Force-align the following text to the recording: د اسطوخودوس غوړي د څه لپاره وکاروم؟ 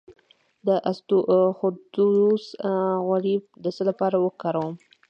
د 0.67 0.69
اسطوخودوس 0.91 2.43
غوړي 3.05 3.35
د 3.63 3.65
څه 3.75 3.83
لپاره 3.89 4.15
وکاروم؟ 4.25 4.73